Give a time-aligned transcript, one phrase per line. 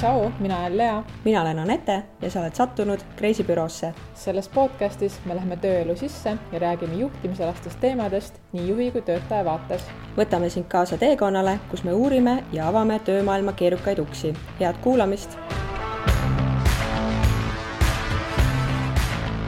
[0.00, 1.02] tšau, mina olen Lea.
[1.24, 3.94] mina olen Anette ja sa oled sattunud Kreisibüroosse.
[4.14, 9.82] selles podcastis me läheme tööelu sisse ja räägime juhtimisalastest teemadest nii juhi kui töötaja vaates.
[10.16, 14.34] võtame sind kaasa teekonnale, kus me uurime ja avame töömaailma keerukaid uksi.
[14.60, 15.38] head kuulamist.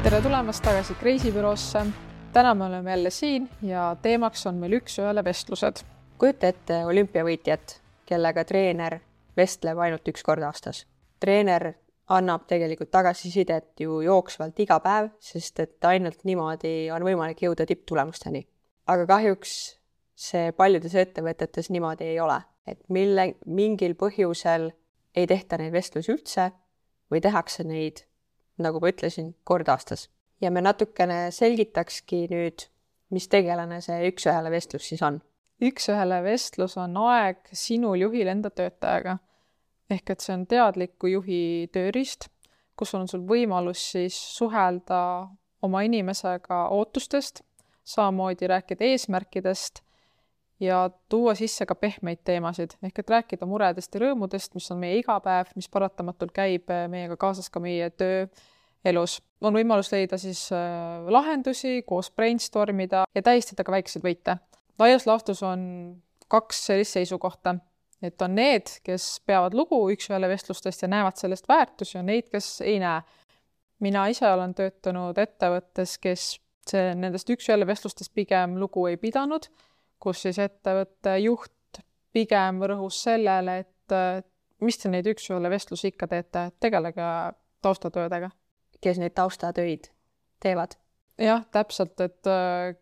[0.02, 1.86] tere tulemast tagasi Kreisibüroosse.
[2.32, 5.76] täna me oleme jälle siin ja teemaks on meil üks-ühele vestlused.
[6.18, 8.98] kujuta ette olümpiavõitjat, kellega treener
[9.36, 10.86] vestleb ainult üks kord aastas.
[11.20, 11.74] treener
[12.12, 18.46] annab tegelikult tagasisidet ju jooksvalt iga päev, sest et ainult niimoodi on võimalik jõuda tipptulemusteni.
[18.86, 19.52] aga kahjuks
[20.14, 24.70] see paljudes ettevõtetes niimoodi ei ole, et mille, mingil põhjusel
[25.14, 26.50] ei tehta neid vestlusi üldse
[27.10, 28.04] või tehakse neid,
[28.58, 30.10] nagu ma ütlesin, kord aastas.
[30.40, 32.66] ja me natukene selgitakski nüüd,
[33.10, 35.20] mis tegelane see üks-ühele vestlus siis on
[35.62, 39.18] üks-ühele vestlus on aeg sinul juhil enda töötajaga.
[39.92, 42.30] ehk et see on teadliku juhi tööriist,
[42.76, 45.28] kus on sul võimalus siis suhelda
[45.62, 47.42] oma inimesega ootustest,
[47.84, 49.82] samamoodi rääkida eesmärkidest
[50.62, 54.96] ja tuua sisse ka pehmeid teemasid, ehk et rääkida muredest ja rõõmudest, mis on meie
[55.02, 59.20] igapäev, mis paratamatult käib meiega kaasas ka meie tööelus.
[59.40, 64.38] on võimalus leida siis äh, lahendusi, koos brainstorm ida ja tähistada ka väikseid võite
[64.78, 65.62] laias laastus on
[66.32, 67.56] kaks sellist seisukohta,
[68.02, 72.60] et on need, kes peavad lugu üks-ühele vestlustest ja näevad sellest väärtusi, on neid, kes
[72.64, 73.02] ei näe.
[73.82, 76.26] mina ise olen töötanud ettevõttes, kes
[76.70, 79.48] see, nendest üks-ühele vestlustest pigem lugu ei pidanud,
[80.02, 84.22] kus siis ettevõtte juht pigem rõhus sellele, et
[84.62, 87.08] mis te neid üks-ühele vestlusi ikka teete, tegelege
[87.62, 88.30] taustatöödega.
[88.80, 89.90] kes neid taustatöid
[90.40, 90.78] teevad?
[91.18, 92.30] jah, täpselt, et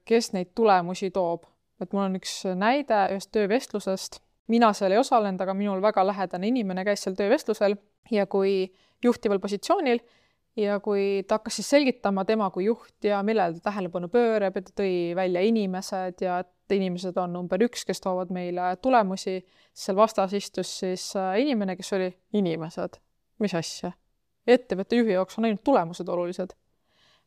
[0.04, 1.49] kes neid tulemusi toob
[1.80, 6.50] et mul on üks näide ühest töövestlusest, mina seal ei osalenud, aga minul väga lähedane
[6.50, 7.76] inimene käis seal töövestlusel
[8.10, 8.72] ja kui
[9.04, 10.02] juhtival positsioonil
[10.58, 14.64] ja kui ta hakkas siis selgitama tema kui juht ja millele ta tähelepanu pöörab ja
[14.66, 19.40] ta tõi välja inimesed ja et inimesed on number üks, kes toovad meile tulemusi,
[19.74, 23.00] seal vastas istus siis äh, inimene, kes oli inimesed,
[23.42, 23.92] mis asja.
[24.46, 26.54] ettevõtte juhi jaoks on ainult tulemused olulised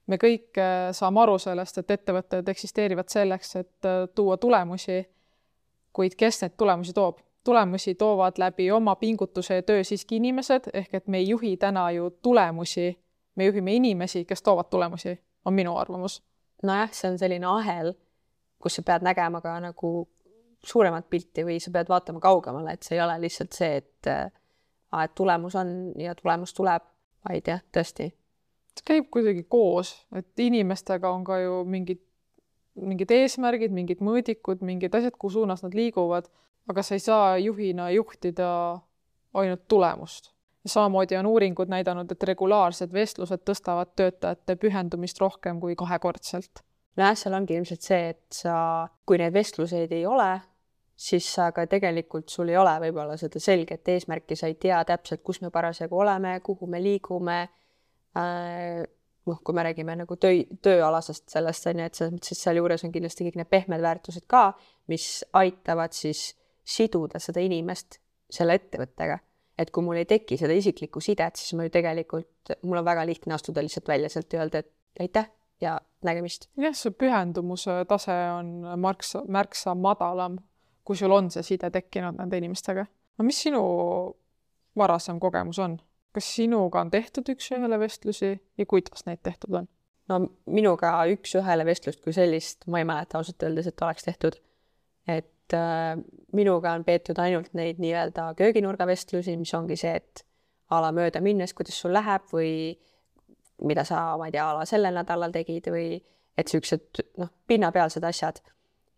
[0.08, 5.04] me kõik äh, saame aru sellest, et ettevõtted eksisteerivad selleks, et äh, tuua tulemusi,
[5.94, 7.22] kuid kes neid tulemusi toob?
[7.44, 11.90] tulemusi toovad läbi oma pingutuse ja töö siiski inimesed, ehk et me ei juhi täna
[11.92, 12.86] ju tulemusi,
[13.36, 16.22] me juhime inimesi, kes toovad tulemusi, on minu arvamus.
[16.64, 17.92] nojah, see on selline ahel,
[18.64, 19.92] kus sa pead nägema ka nagu
[20.64, 25.10] suuremat pilti või sa pead vaatama kaugemale, et see ei ole lihtsalt see, et äh,
[25.16, 26.88] tulemus on ja tulemus tuleb,
[27.28, 28.08] vaid jah, tõesti
[28.82, 32.02] käib kuidagi koos, et inimestega on ka ju mingid,
[32.80, 36.30] mingid eesmärgid, mingid mõõdikud, mingid asjad, kuhu suunas nad liiguvad,
[36.70, 38.50] aga sa ei saa juhina juhtida
[39.34, 40.32] ainult tulemust.
[40.66, 46.64] samamoodi on uuringud näidanud, et regulaarsed vestlused tõstavad töötajate pühendumist rohkem kui kahekordselt.
[46.96, 50.40] nojah, seal ongi ilmselt see, et sa, kui neid vestluseid ei ole,
[50.96, 55.24] siis sa ka tegelikult, sul ei ole võib-olla seda selget eesmärki, sa ei tea täpselt,
[55.24, 57.50] kus me parasjagu oleme, kuhu me liigume
[58.14, 62.94] noh, kui me räägime nagu töö, tööalasest sellest on ju, et selles mõttes, sealjuures on
[62.94, 64.46] kindlasti kõik need pehmed väärtused ka,
[64.92, 68.00] mis aitavad siis siduda seda inimest
[68.34, 69.20] selle ettevõttega.
[69.58, 73.04] et kui mul ei teki seda isiklikku sidet, siis ma ju tegelikult, mul on väga
[73.06, 75.30] lihtne astuda lihtsalt välja sealt ja öelda, et aitäh
[75.62, 76.50] ja nägemist.
[76.58, 80.40] jah, see pühendumuse tase on märksa, märksa madalam,
[80.84, 82.86] kui sul on see side tekkinud nende inimestega.
[83.18, 83.64] no mis sinu
[84.78, 85.78] varasem kogemus on?
[86.14, 89.70] Kas sinuga on tehtud üks-ühele vestlusi ja kuidas neid tehtud on?
[90.12, 90.20] no
[90.52, 94.38] minuga üks-ühele vestlust kui sellist ma ei mäleta ausalt öeldes, et oleks tehtud.
[95.08, 95.98] et äh,
[96.34, 100.26] minuga on peetud ainult neid nii-öelda kööginurga vestlusi, mis ongi see, et
[100.70, 102.74] a la mööda minnes, kuidas sul läheb või
[103.64, 105.88] mida sa, ma ei tea, a la sellel nädalal tegid või
[106.38, 108.42] et siuksed noh, pinnapealsed asjad.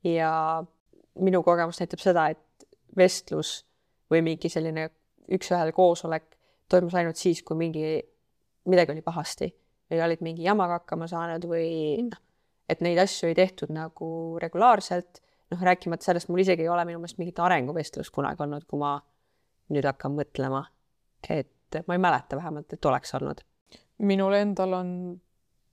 [0.06, 0.64] ja
[1.26, 2.68] minu kogemus näitab seda, et
[2.98, 3.64] vestlus
[4.12, 4.90] või mingi selline
[5.34, 6.35] üks-ühele koosolek
[6.72, 8.00] toimus ainult siis, kui mingi,
[8.70, 9.50] midagi oli pahasti
[9.92, 11.68] või olid mingi jamaga hakkama saanud või
[12.08, 12.22] noh,
[12.70, 14.08] et neid asju ei tehtud nagu
[14.42, 15.22] regulaarselt,
[15.54, 18.96] noh, rääkimata sellest, mul isegi ei ole minu meelest mingit arenguvestlust kunagi olnud, kui ma
[19.74, 20.66] nüüd hakkan mõtlema.
[21.30, 23.42] et ma ei mäleta vähemalt, et oleks olnud.
[23.98, 24.90] minul endal on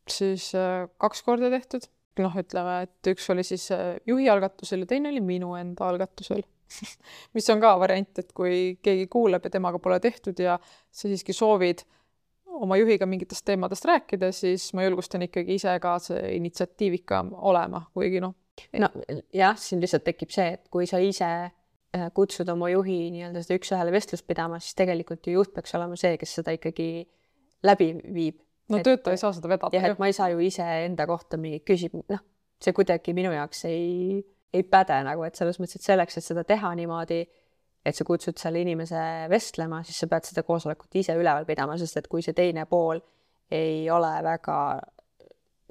[0.08, 4.86] siis äh, kaks korda tehtud, noh, ütleme, et üks oli siis äh, juhi algatusel ja
[4.86, 6.42] teine oli minu enda algatusel
[7.36, 10.58] mis on ka variant, et kui keegi kuuleb ja temaga pole tehtud ja
[10.90, 11.84] sa siiski soovid
[12.52, 18.20] oma juhiga mingitest teemadest rääkida, siis ma julgustan ikkagi ise ka see initsiatiivikam olema, kuigi
[18.22, 18.34] noh.
[18.78, 18.90] no
[19.32, 23.58] jah, siin lihtsalt tekib see, et kui sa ise äh, kutsud oma juhi nii-öelda seda
[23.60, 26.90] üks-ühele vestlust pidama, siis tegelikult ju juht peaks olema see, kes seda ikkagi
[27.64, 28.42] läbi viib.
[28.68, 31.40] no Et- töötaja ei saa seda vedada jah, et ma ei saa ju iseenda kohta
[31.40, 32.22] mingit küsib-, noh,
[32.62, 34.20] see kuidagi minu jaoks ei,
[34.52, 37.20] ei päde nagu, et selles mõttes, et selleks, et seda teha niimoodi,
[37.82, 39.00] et sa kutsud selle inimese
[39.32, 43.00] vestlema, siis sa pead seda koosolekut ise üleval pidama, sest et kui see teine pool
[43.52, 44.58] ei ole väga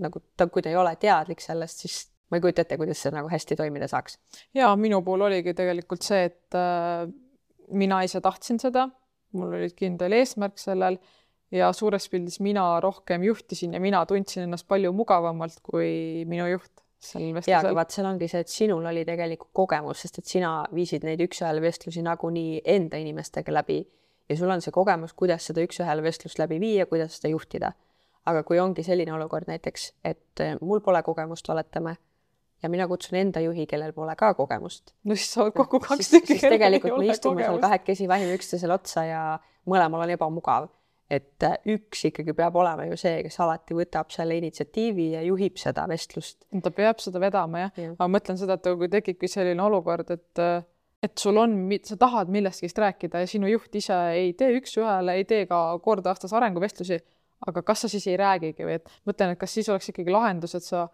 [0.01, 2.01] nagu ta, kui ta ei ole teadlik sellest, siis
[2.31, 4.17] ma ei kujuta ette, kuidas see nagu hästi toimida saaks.
[4.57, 7.05] ja minu puhul oligi tegelikult see, et äh,
[7.71, 8.87] mina ise tahtsin seda,
[9.37, 10.97] mul oli kindel eesmärk sellel
[11.51, 16.83] ja suures pildis mina rohkem juhtisin ja mina tundsin ennast palju mugavamalt kui minu juht
[17.01, 17.75] sel ja, aga vestlusel.
[17.75, 21.63] vaat seal ongi see, et sinul oli tegelikult kogemus, sest et sina viisid neid üks-ühele
[21.63, 23.81] vestlusi nagunii enda inimestega läbi
[24.31, 27.73] ja sul on see kogemus, kuidas seda üks-ühele vestlust läbi viia, kuidas seda juhtida.
[28.25, 31.95] aga kui ongi selline olukord näiteks, et eh, mul pole kogemust, oletame,
[32.61, 36.03] ja mina kutsun enda juhi, kellel pole ka kogemust, no siis sa oled kokku kaks
[36.03, 39.23] siis, tükki, siis tegelikult me istume seal kahekesi, vahime üksteisele otsa ja
[39.65, 40.69] mõlemal on ebamugav.
[41.11, 45.87] Et üks ikkagi peab olema ju see, kes alati võtab selle initsiatiivi ja juhib seda
[45.91, 46.45] vestlust.
[46.63, 47.83] ta peab seda vedama jah Jah.
[47.83, 50.45] ja., aga ma mõtlen seda, et kui tekibki selline olukord, et
[51.01, 51.55] et sul on,
[51.87, 56.05] sa tahad millestki rääkida ja sinu juht ise ei tee üks-ühele, ei tee ka kord
[56.05, 56.99] aastas arenguvestlusi,
[57.49, 60.53] aga kas sa siis ei räägigi või et mõtlen, et kas siis oleks ikkagi lahendus,
[60.55, 60.85] et sa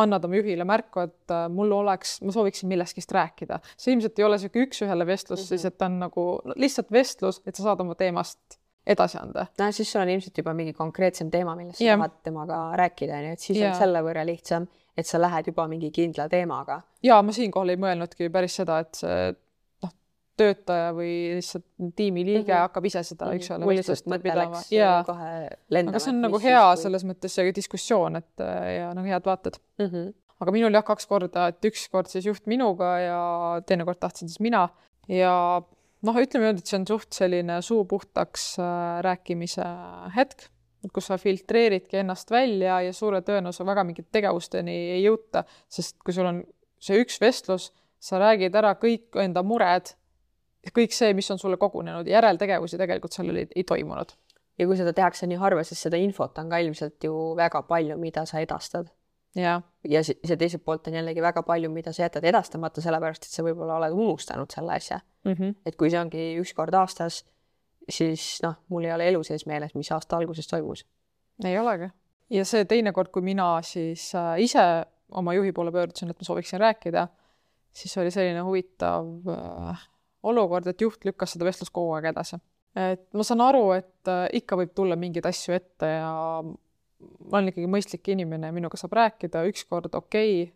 [0.00, 3.60] annad oma juhile märku, et äh, mul oleks, ma sooviksin millestki rääkida.
[3.76, 5.48] see ilmselt ei ole niisugune üks-ühele vestlus mm, -hmm.
[5.48, 6.24] siis et ta on nagu
[6.56, 8.56] lihtsalt vestlus, et sa saad oma teemast
[8.86, 9.46] edasi anda.
[9.58, 11.98] no siis sul on ilmselt juba mingi konkreetsem teema, millest sa Jah.
[12.00, 13.70] tahad temaga rääkida, onju, et siis Jaa.
[13.72, 14.66] on selle võrra lihtsam,
[14.98, 16.80] et sa lähed juba mingi kindla teemaga.
[17.02, 19.20] ja ma siinkohal ei mõelnudki päris seda, et see
[19.84, 19.92] noh,
[20.36, 22.50] töötaja või lihtsalt tiimiliige mm Mhm.
[22.56, 22.62] -hmm.
[22.68, 25.30] hakkab ise seda üks-ühele mul lihtsalt mõte pidama läks ja kohe
[25.70, 25.94] lendama.
[25.96, 28.46] aga see on nagu hea selles mõttes see diskussioon, et
[28.78, 29.60] ja nagu head vaated.
[29.78, 29.86] mm.
[29.86, 30.12] -hmm.
[30.40, 34.40] aga minul jah, kaks korda, et üks kord siis juht minuga ja teinekord tahtsin siis
[34.40, 34.68] mina
[35.08, 35.62] ja
[36.06, 39.66] noh, ütleme niimoodi, et see on suht selline suu puhtaks äh, rääkimise
[40.16, 40.48] hetk,
[40.92, 46.14] kus sa filtreeridki ennast välja ja suure tõenäosusega väga mingite tegevusteni ei jõuta, sest kui
[46.14, 46.42] sul on
[46.82, 47.70] see üks vestlus,
[48.02, 49.92] sa räägid ära kõik enda mured,
[50.74, 54.14] kõik see, mis on sulle kogunenud, järeltegevusi tegelikult seal oli, ei toimunud.
[54.58, 57.96] ja kui seda tehakse nii harva, siis seda infot on ka ilmselt ju väga palju,
[57.98, 58.90] mida sa edastad.
[59.34, 63.24] jah, ja si- ja teiselt poolt on jällegi väga palju, mida sa jätad edastamata, sellepärast
[63.24, 65.00] et sa võib-olla oled unustanud selle asja.
[65.24, 65.54] mm -hmm.
[65.66, 67.24] et kui see ongi üks kord aastas,
[67.88, 70.86] siis noh, mul ei ole elu sees meeles, mis aasta alguses toimus.
[71.44, 71.90] ei olegi.
[72.30, 76.24] ja see teine kord, kui mina siis äh, ise oma juhi poole pöördusin, et ma
[76.24, 77.08] sooviksin rääkida,
[77.72, 79.88] siis oli selline huvitav äh,
[80.22, 82.36] olukord, et juht lükkas seda vestlust kogu aeg edasi.
[82.76, 86.42] et ma saan aru, et äh, ikka võib tulla mingeid asju ette ja
[87.30, 90.52] ma olen ikkagi mõistlik inimene ja minuga saab rääkida üks kord okei okay,,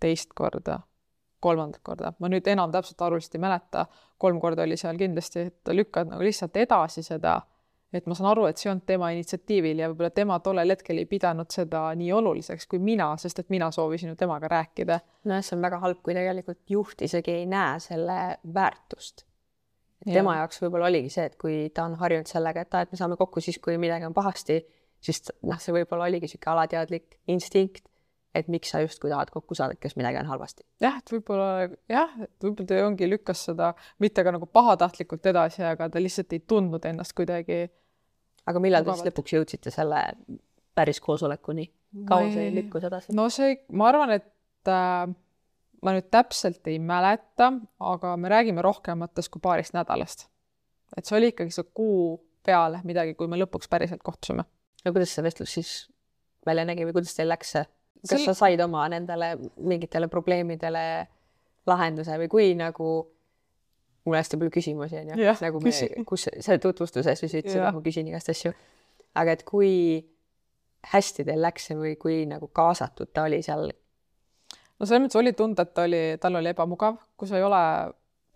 [0.00, 0.80] teist korda,
[1.42, 3.86] kolmandat korda, ma nüüd enam täpselt arvuliselt ei mäleta,
[4.18, 7.40] kolm korda oli seal kindlasti, et lükkad nagu lihtsalt edasi seda
[7.92, 11.08] et ma saan aru, et see on tema initsiatiivil ja võib-olla tema tollel hetkel ei
[11.08, 15.00] pidanud seda nii oluliseks kui mina, sest et mina soovisin ju temaga rääkida.
[15.24, 18.18] nojah, see on väga halb, kui tegelikult juht isegi ei näe selle
[18.54, 19.24] väärtust.
[20.06, 20.20] Jaa.
[20.20, 23.00] tema jaoks võib-olla oligi see, et kui ta on harjunud sellega, et aa, et me
[23.00, 24.60] saame kokku siis, kui midagi on pahasti,
[25.00, 27.86] siis ta- noh, see võib-olla oligi niisugune alateadlik instinkt,
[28.34, 30.66] et miks sa justkui tahad kokku saada, kas midagi on halvasti.
[30.82, 35.64] jah, et võib-olla jah, et võib-olla ta ongi lükkas seda mitte ka nagu pahatahtlikult edasi,
[35.64, 37.68] aga ta lihtsalt ei tundnud ennast kuidagi.
[38.46, 40.02] aga millal te siis lõpuks jõudsite selle
[40.74, 41.70] päris koosolekuni?
[42.08, 43.14] kaua see lükkus edasi?
[43.16, 45.08] no see, ma arvan, et äh,
[45.82, 50.28] ma nüüd täpselt ei mäleta, aga me räägime rohkematest kui paarist nädalast.
[50.96, 54.46] et see oli ikkagi see kuu peale midagi, kui me lõpuks päriselt kohtusime.
[54.84, 55.74] No kuidas see vestlus siis
[56.46, 57.66] välja nägi või kuidas teil läks see?
[57.98, 60.82] kas Sel- sa said oma nendele mingitele probleemidele
[61.66, 62.90] lahenduse või kui nagu
[64.08, 65.72] mul on hästi palju küsimusi onju Jah,, nagu me
[66.10, 68.54] kus sa tutvustuses sa ütlesid, et ma küsin igast asju.
[69.18, 69.72] aga et kui
[70.92, 73.68] hästi teil läks või kui nagu kaasatud ta oli seal?
[74.78, 77.62] no selles mõttes oli tunda, et ta oli, tal oli ebamugav, kui sa ei ole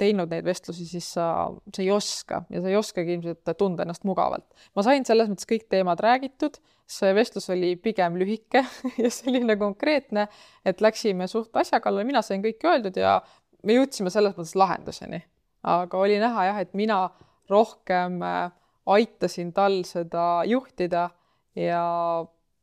[0.03, 1.27] teinud neid vestlusi, siis sa,
[1.73, 4.47] sa ei oska ja sa ei oskagi ilmselt tunda ennast mugavalt.
[4.77, 6.59] ma sain selles mõttes kõik teemad räägitud,
[6.91, 8.65] see vestlus oli pigem lühike
[9.03, 10.29] ja selline konkreetne,
[10.67, 13.21] et läksime suht asja kallale, mina sain kõik öeldud ja
[13.63, 15.23] me jõudsime selles mõttes lahenduseni.
[15.63, 17.05] aga oli näha jah, et mina
[17.51, 18.51] rohkem äh,
[18.87, 21.11] aitasin tal seda juhtida
[21.55, 21.85] ja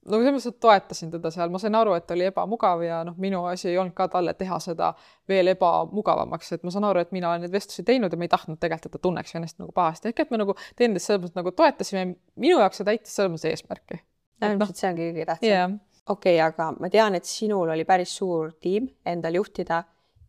[0.10, 3.18] no selles mõttes, et toetasin teda seal, ma sain aru, et oli ebamugav ja noh,
[3.22, 4.92] minu asi ei olnud ka talle teha seda
[5.30, 8.34] veel ebamugavamaks, et ma saan aru, et mina olen neid vestlusi teinud ja ma ei
[8.34, 11.38] tahtnud tegelikult, et ta tunneks ennast nagu pahasti, ehk et me nagu teineteist selles mõttes
[11.40, 12.08] nagu toetasime,
[12.40, 14.02] minu jaoks see täitis selles mõttes eesmärki.
[14.46, 15.50] ilmselt see ongi kõige tähtsam.
[15.50, 19.84] jah, okei okay,, aga ma tean, et sinul oli päris suur tiim endal juhtida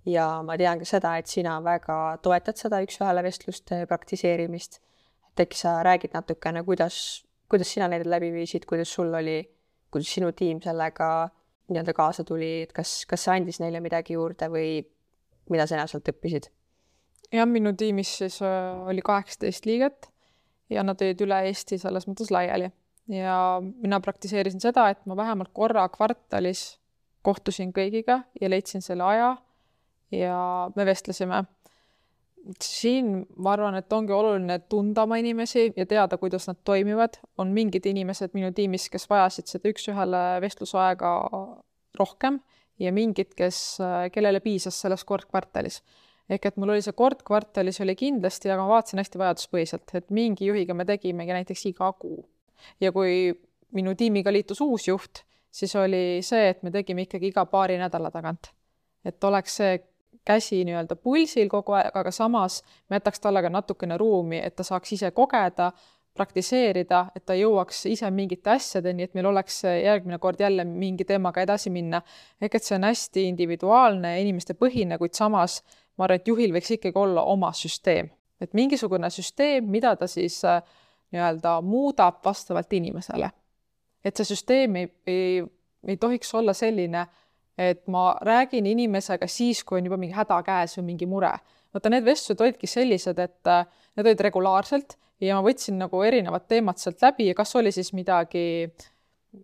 [0.08, 4.80] ja ma tean ka seda, et sina väga toetad seda üks-ühele vestluste praktiseerimist.
[5.30, 9.38] et äkki sa räägid natukene, kuidas, kuidas sina neid läbi viisid, kuidas sul oli,
[9.90, 11.28] kuidas sinu tiim sellega
[11.70, 14.80] nii-öelda kaasa tuli, et kas, kas see andis neile midagi juurde või
[15.50, 16.50] mida sina sealt õppisid?
[17.30, 20.10] jah, minu tiimis siis äh, oli kaheksateist liiget
[20.70, 22.70] ja nad olid üle Eesti selles mõttes laiali
[23.10, 26.80] ja mina praktiseerisin seda, et ma vähemalt korra kvartalis
[27.26, 29.30] kohtusin kõigiga ja leidsin selle aja
[30.14, 30.38] ja
[30.76, 31.44] me vestlesime.
[32.62, 37.20] Siin ma arvan, et ongi oluline tunda oma inimesi ja teada, kuidas nad toimivad.
[37.38, 41.10] on mingid inimesed minu tiimis, kes vajasid seda üks-ühele vestlusaega
[41.98, 42.40] rohkem
[42.78, 43.78] ja mingid, kes,
[44.12, 45.82] kellele piisas sellest kord kvartalis
[46.30, 50.12] ehk et mul oli see kord kvartalis oli kindlasti, aga ma vaatasin hästi vajaduspõhiselt, et
[50.14, 52.22] mingi juhiga me tegimegi näiteks iga kuu.
[52.80, 53.32] ja kui
[53.74, 58.10] minu tiimiga liitus uus juht, siis oli see, et me tegime ikkagi iga paari nädala
[58.14, 58.52] tagant.
[59.04, 59.78] et oleks see
[60.24, 64.66] käsi nii-öelda pulsil kogu aeg, aga samas me jätaks talle ka natukene ruumi, et ta
[64.66, 65.70] saaks ise kogeda,
[66.14, 71.42] praktiseerida, et ta jõuaks ise mingite asjadeni, et meil oleks järgmine kord jälle mingi teemaga
[71.42, 72.02] edasi minna.
[72.40, 75.60] ehk et see on hästi individuaalne ja inimestepõhine, kuid samas
[75.96, 78.10] ma arvan, et juhil võiks ikkagi olla oma süsteem,
[78.40, 80.62] et mingisugune süsteem, mida ta siis äh,
[81.12, 83.30] nii-öelda muudab vastavalt inimesele.
[84.04, 85.42] et see süsteem ei, ei,
[85.86, 87.06] ei tohiks olla selline
[87.60, 91.32] et ma räägin inimesega siis, kui on juba mingi häda käes või mingi mure.
[91.74, 96.46] vaata, need vestlused olidki sellised, et äh, need olid regulaarselt ja ma võtsin nagu erinevad
[96.48, 98.70] teemad sealt läbi ja kas oli siis midagi,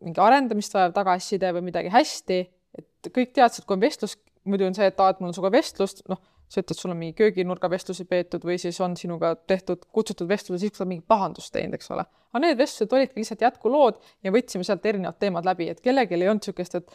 [0.00, 2.40] mingi arendamist vajav tagasiside või midagi hästi,
[2.78, 4.16] et kõik teadsid, kui on vestlus,
[4.49, 6.99] muidu on see, et aa, et mul on sinuga vestlust, noh, sa ütled, sul on
[7.00, 10.92] mingi kööginurga vestlusi peetud või siis on sinuga tehtud, kutsutud vestlus, siis kui sa oled
[10.94, 12.06] mingit pahandust teinud, eks ole.
[12.30, 16.28] aga need vestlused olidki lihtsalt jätkulood ja võtsime sealt erinevad teemad läbi, et kellelgi ei
[16.28, 16.92] olnud niisugust, et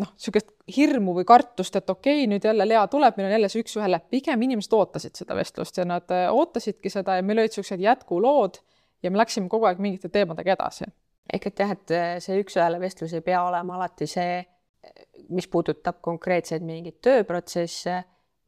[0.00, 3.50] noh, niisugust hirmu või kartust, et okei okay,, nüüd jälle Lea tuleb, meil on jälle
[3.52, 7.54] see üks-ühele, pigem inimesed ootasid seda vestlust ja nad äh, ootasidki seda ja meil olid
[7.54, 8.60] niisugused jätkulood
[9.02, 10.90] ja me läksime kogu aeg mingite teemadega edasi.
[11.32, 14.44] ehk et jah, et äh, see üks-ühele vestlus ei pea olema alati see,
[15.34, 17.96] mis puudutab konkreetseid mingeid tööprotsesse,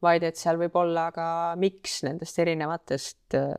[0.01, 1.27] vaid et seal võib olla ka
[1.59, 3.53] miks nendest erinevatest, äh,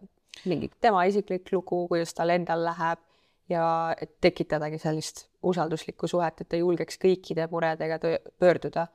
[0.49, 3.03] mingi tema isiklik lugu, kuidas tal endal läheb
[3.51, 7.99] ja tekitadagi sellist usalduslikku suhet, et ta julgeks kõikide muredega
[8.39, 8.87] pöörduda.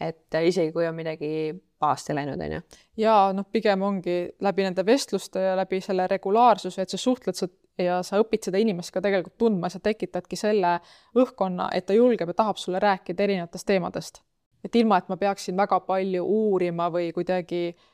[0.00, 2.60] et isegi, kui on midagi pahasti läinud, on ju.
[2.96, 7.48] ja noh, pigem ongi läbi nende vestluste ja läbi selle regulaarsuse, et sa suhtled sa
[7.78, 10.76] ja sa õpid seda inimest ka tegelikult tundma, sa tekitadki selle
[11.18, 14.22] õhkkonna, et ta julgeb ja tahab sulle rääkida erinevatest teemadest.
[14.64, 17.91] et ilma, et ma peaksin väga palju uurima või kuidagi noh,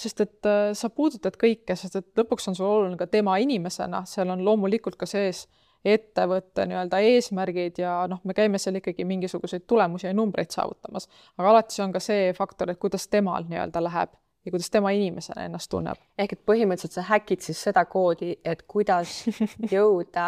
[0.00, 4.04] sest et äh, sa puudutad kõike, sest et lõpuks on sul oluline ka tema inimesena,
[4.08, 5.46] seal on loomulikult ka sees
[5.84, 11.54] ettevõtte nii-öelda eesmärgid ja noh, me käime seal ikkagi mingisuguseid tulemusi ja numbreid saavutamas, aga
[11.54, 14.12] alati see on ka see faktor, et kuidas temal nii-öelda läheb
[14.44, 16.00] ja kuidas tema inimesena ennast tunneb.
[16.18, 19.22] ehk et põhimõtteliselt sa häkid siis seda koodi, et kuidas
[19.74, 20.26] jõuda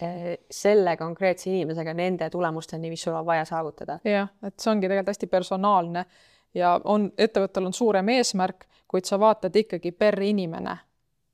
[0.00, 3.98] eh, selle konkreetse inimesega nende tulemusteni, mis sul on vaja saavutada.
[4.04, 6.04] jah, et see ongi tegelikult hästi personaalne
[6.54, 10.76] ja on, ettevõttel on suurem eesmärk, kuid sa vaatad ikkagi per inimene,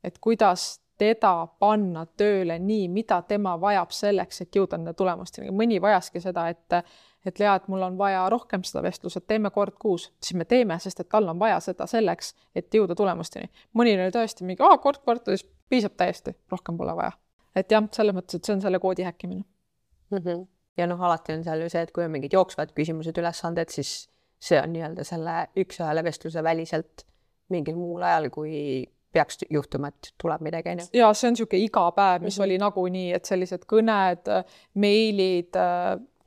[0.04, 5.50] et kuidas teda panna tööle nii, mida tema vajab selleks, et jõuda nende tulemusteni.
[5.50, 6.82] mõni vajaski seda, et
[7.26, 10.44] et Lea, et mul on vaja rohkem seda vestlust, et teeme kord kuus, siis me
[10.48, 13.50] teeme, sest et tal on vaja seda selleks, et jõuda tulemusteni.
[13.74, 17.12] mõni oli tõesti mingi, kord kvartalis piisab täiesti, rohkem pole vaja.
[17.54, 19.42] et jah, selles mõttes, et see on selle koodi häkkimine
[20.10, 20.18] mm.
[20.18, 20.46] -hmm.
[20.76, 24.08] ja noh, alati on seal ju see, et kui on mingid jooksvad küsimused, ülesanded, siis
[24.40, 27.04] see on nii-öelda selle üks-ühele vestluse väliselt
[27.54, 28.52] mingil muul ajal, kui
[29.12, 30.90] peaks juhtuma, et tuleb midagi, on ju.
[31.00, 32.44] ja see on niisugune iga päev, mis mm -hmm.
[32.44, 34.30] oli nagunii, et sellised kõned,
[34.74, 35.58] meilid,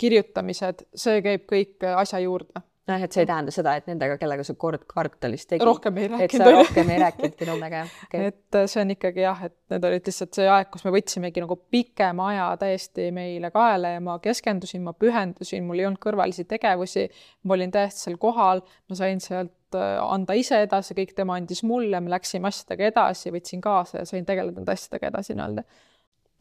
[0.01, 4.43] kirjutamised, see käib kõik asja juurde noh, et see ei tähenda seda, et nendega, kellega
[4.45, 5.65] sa kord kvartalis tegid.
[5.67, 6.51] rohkem ei rääkinud.
[6.57, 8.31] rohkem ei rääkinudki nendega, jah okay..
[8.31, 11.45] et äh, see on ikkagi jah, et need olid lihtsalt see aeg, kus me võtsimegi
[11.45, 16.47] nagu pikema aja täiesti meile kaela ja ma keskendusin, ma pühendusin, mul ei olnud kõrvalisi
[16.49, 17.07] tegevusi,
[17.45, 21.99] ma olin täiesti seal kohal, ma sain sealt anda ise edasi, kõik tema andis mulle,
[22.01, 25.63] me läksime asjadega edasi, võtsin kaasa ja sain tegeleda nende asjadega edasi nii-öelda.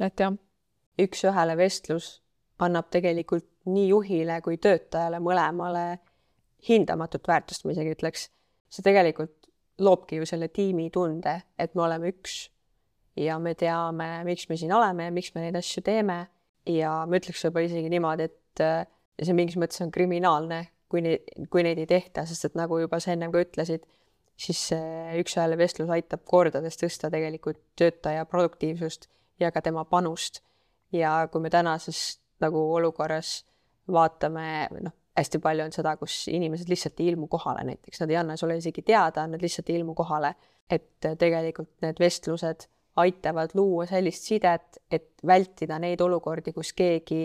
[0.07, 0.37] et jah.
[1.01, 2.21] üks-ühele vestlus
[2.61, 6.01] annab tegelikult nii juhile kui töötajale mõlemale
[6.69, 8.29] hindamatut väärtust, ma isegi ütleks.
[8.71, 9.37] see tegelikult
[9.81, 12.51] loobki ju selle tiimitunde, et me oleme üks
[13.17, 16.27] ja me teame, miks me siin oleme ja miks me neid asju teeme.
[16.69, 18.85] ja ma ütleks võib-olla isegi niimoodi, et äh,
[19.23, 20.61] see mingis mõttes on kriminaalne,
[20.91, 23.87] kui neid, kui neid ei tehta, sest et nagu juba sa ennem ka ütlesid,
[24.41, 24.71] siis
[25.21, 29.07] üks-ühele vestlus aitab kordades tõsta tegelikult töötaja produktiivsust
[29.41, 30.43] ja ka tema panust.
[30.93, 33.45] ja kui me tänases nagu olukorras
[33.91, 38.19] vaatame, noh, hästi palju on seda, kus inimesed lihtsalt ei ilmu kohale, näiteks nad ei
[38.19, 40.35] anna sulle isegi teada, nad lihtsalt ei ilmu kohale.
[40.71, 42.69] et tegelikult need vestlused
[43.03, 47.25] aitavad luua sellist sidet, et vältida neid olukordi, kus keegi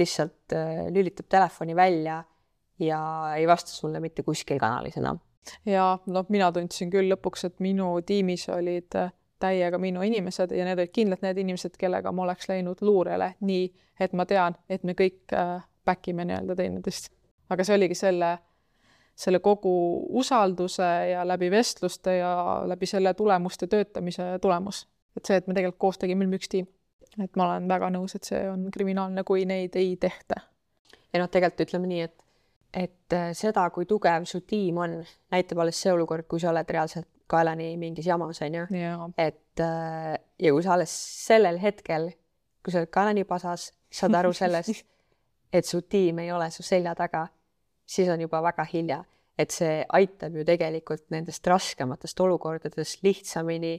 [0.00, 2.22] lihtsalt äh, lülitab telefoni välja
[2.78, 3.00] ja
[3.36, 5.18] ei vasta sulle mitte kuskil kanalis enam.
[5.66, 10.64] ja noh, mina tundsin küll lõpuks, et minu tiimis olid äh, täiega minu inimesed ja
[10.64, 13.68] need olid kindlalt need inimesed, kellega ma oleks läinud luurele, nii
[14.00, 17.10] et ma tean, et me kõik äh, back ime nii-öelda teineteist.
[17.50, 18.32] aga see oligi selle,
[19.14, 19.72] selle kogu
[20.18, 22.32] usalduse ja läbi vestluste ja
[22.66, 24.86] läbi selle tulemuste töötamise tulemus.
[25.16, 26.66] et see, et me tegelikult koos tegime, üks tiim.
[27.22, 30.40] et ma olen väga nõus, et see on kriminaalne, kui neid ei tehta.
[31.12, 32.25] ja noh, tegelikult ütleme nii, et
[32.76, 34.98] et äh, seda, kui tugev su tiim on,
[35.32, 38.66] näitab alles see olukord, kui sa oled reaalselt kaelani mingis jamas, on ju.
[39.18, 40.92] et äh, ja kui sa alles
[41.26, 42.10] sellel hetkel,
[42.64, 44.84] kui sa oled kaelani pasas, saad aru sellest,
[45.52, 47.26] et su tiim ei ole su selja taga,
[47.86, 49.04] siis on juba väga hilja.
[49.36, 53.74] et see aitab ju tegelikult nendest raskematest olukordadest lihtsamini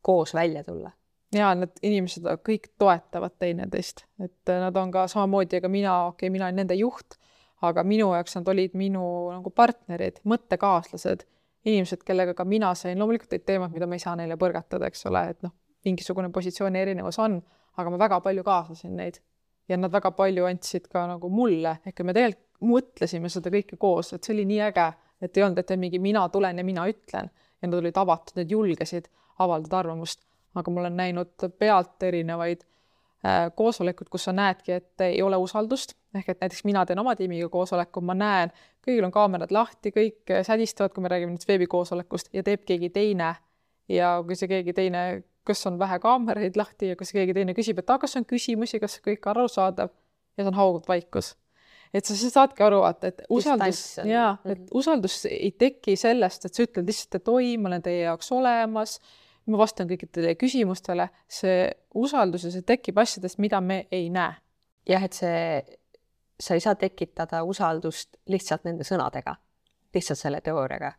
[0.00, 0.88] koos välja tulla
[1.36, 6.32] ja need inimesed kõik toetavad teineteist, et nad on ka samamoodi, ega mina, okei okay,,
[6.32, 7.18] mina olen nende juht,
[7.64, 11.24] aga minu jaoks nad olid minu nagu partnerid, mõttekaaslased
[11.66, 15.06] inimesed, kellega ka mina sain, loomulikult olid teemad, mida ma ei saa neile põrgatada, eks
[15.10, 15.54] ole, et noh,
[15.86, 17.40] mingisugune positsiooni erinevus on,
[17.76, 19.18] aga ma väga palju kaasasin neid.
[19.68, 24.12] Ja nad väga palju andsid ka nagu mulle, ehk me tegelikult mõtlesime seda kõike koos,
[24.14, 24.86] et see oli nii äge,
[25.20, 27.28] et ei olnud, et mingi mina tulen ja mina ütlen.
[27.60, 29.08] Ja nad olid avatud, nad julgesid
[29.42, 30.22] avaldada arvamust,
[30.56, 32.64] aga ma olen näinud pealt erinevaid
[33.54, 37.48] koosolekud, kus sa näedki, et ei ole usaldust, ehk et näiteks mina teen oma tiimiga
[37.52, 38.52] koosoleku, ma näen,
[38.84, 43.34] kõigil on kaamerad lahti, kõik sädistavad, kui me räägime nüüd veebikoosolekust ja teeb keegi teine.
[43.88, 45.02] Ja kui see keegi teine,
[45.46, 48.98] kas on vähe kaameraid lahti ja kas keegi teine küsib, et kas on küsimusi, kas
[49.04, 49.92] kõik arusaadav?
[50.36, 51.36] Ja see on haugud vaikus.
[51.94, 54.72] et sa siis saadki aru, vaata, et usaldus, jaa, et mhm.
[54.74, 58.98] usaldus ei teki sellest, et sa ütled lihtsalt, et oi, ma olen teie jaoks olemas
[59.46, 64.34] ma vastan kõikidele küsimustele, see usaldus ja see tekib asjadest, mida me ei näe.
[64.86, 65.62] jah, et see,
[66.40, 69.34] sa ei saa tekitada usaldust lihtsalt nende sõnadega,
[69.94, 70.92] lihtsalt selle teooriaga,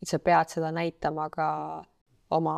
[0.00, 1.48] et sa pead seda näitama ka
[2.30, 2.56] oma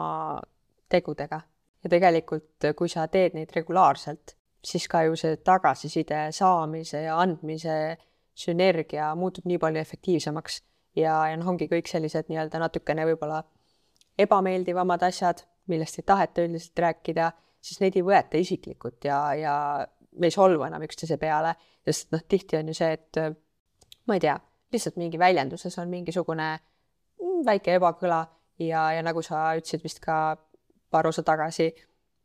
[0.89, 1.41] tegudega.
[1.85, 7.97] Ja tegelikult, kui sa teed neid regulaarselt, siis ka ju see tagasiside saamise ja andmise
[8.37, 10.63] sünergia muutub nii palju efektiivsemaks.
[10.97, 13.43] Ja, ja noh, ongi kõik sellised nii-öelda natukene võib-olla
[14.19, 19.55] ebameeldivamad asjad, millest ei taheta üldiselt rääkida, siis neid ei võeta isiklikult ja, ja
[20.17, 23.21] me ei solvu enam üksteise peale, sest noh, tihti on ju see, et
[24.07, 24.37] ma ei tea,
[24.73, 26.49] lihtsalt mingi väljenduses on mingisugune
[27.47, 28.23] väike ebakõla
[28.63, 30.37] ja, ja nagu sa ütlesid vist ka
[30.91, 31.69] paar osa tagasi,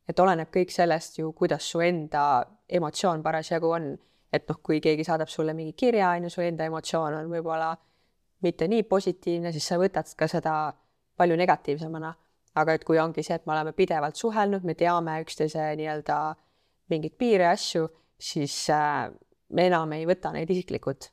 [0.07, 3.91] et oleneb kõik sellest ju, kuidas su enda emotsioon parasjagu on.
[4.31, 7.73] et noh, kui keegi saadab sulle mingi kirja, on ju, su enda emotsioon on võib-olla
[8.45, 10.53] mitte nii positiivne, siis sa võtad ka seda
[11.21, 12.13] palju negatiivsemana.
[12.51, 16.17] aga et kui ongi see, et me oleme pidevalt suhelnud, me teame üksteise nii-öelda
[16.91, 17.85] mingeid piire ja asju,
[18.19, 19.05] siis äh,
[19.55, 21.11] me enam ei võta neid isiklikult.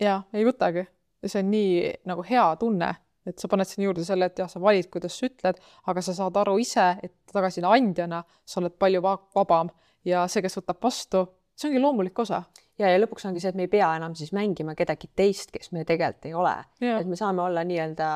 [0.00, 0.86] jaa, ei võtagi.
[1.26, 1.72] see on nii
[2.06, 2.92] nagu hea tunne,
[3.26, 5.58] et sa paned sinna juurde selle, et jah, sa valid, kuidas sa ütled,
[5.90, 9.74] aga sa saad aru ise, et tagasiside andjana sa oled palju vabam
[10.06, 11.26] ja see, kes võtab vastu,
[11.58, 12.44] see ongi loomulik osa
[12.78, 15.72] ja, ja lõpuks ongi see, et me ei pea enam siis mängima kedagi teist, kes
[15.74, 16.54] me tegelikult ei ole.
[16.80, 18.10] et me saame olla nii-öelda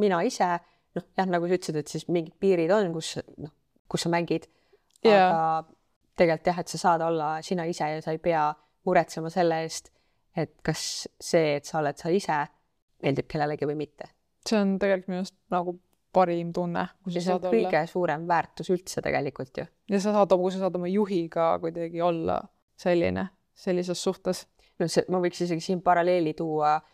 [0.00, 0.48] mina ise,
[0.96, 3.52] noh jah, nagu sa ütlesid, et siis mingid piirid on, kus noh,
[3.90, 4.48] kus sa mängid
[5.04, 5.28] yeah..
[5.28, 5.44] aga
[6.18, 8.48] tegelikult jah, et sa saad olla sina ise ja sa ei pea
[8.86, 9.92] muretsema selle eest,
[10.36, 12.42] et kas see, et sa oled sa ise,
[13.02, 14.12] meeldib kellelegi või mitte.
[14.48, 15.76] see on tegelikult minu arust nagu
[16.12, 16.86] parim tunne.
[17.08, 17.86] see on kõige olla...
[17.88, 19.68] suurem väärtus üldse tegelikult ju.
[19.90, 22.40] ja sa saad, kui sa saad oma juhiga kuidagi olla
[22.76, 24.46] selline, sellises suhtes.
[24.78, 26.90] no see, ma võiks isegi siin paralleeli tuua Äh,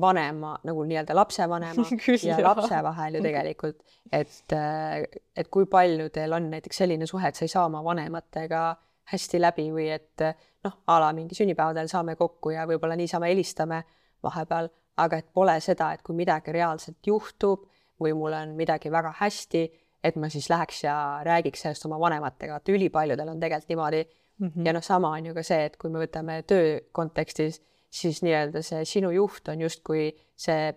[0.00, 1.84] vanema nagu nii-öelda lapsevanema
[2.28, 3.80] ja lapse vahel ju tegelikult,
[4.12, 5.02] et, äh,
[5.36, 8.62] et kui palju teil on näiteks selline suhe, et sa ei saa oma vanematega
[9.10, 10.22] hästi läbi või et
[10.64, 13.82] noh, a la mingi sünnipäevadel saame kokku ja võib-olla niisama helistame
[14.24, 14.70] vahepeal,
[15.02, 17.66] aga et pole seda, et kui midagi reaalselt juhtub
[18.00, 19.64] või mul on midagi väga hästi,
[20.04, 24.48] et ma siis läheks ja räägiks sellest oma vanematega, et ülipaljudel on tegelikult niimoodi mm.
[24.48, 24.66] -hmm.
[24.66, 27.60] ja noh, sama on ju ka see, et kui me võtame töö kontekstis
[27.94, 30.72] siis nii-öelda see sinu juht on justkui see,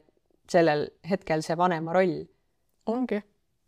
[0.50, 2.22] sellel hetkel see vanema roll.
[2.86, 3.22] ongi.